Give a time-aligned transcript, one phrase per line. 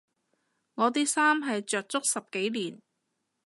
[0.73, 2.81] 我啲衫係着足十幾年